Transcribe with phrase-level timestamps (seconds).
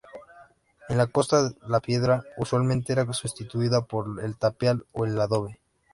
[0.89, 5.59] En la costa, la piedra usualmente era sustituida por el tapial o el adobe.